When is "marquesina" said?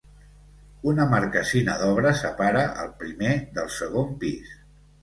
1.11-1.77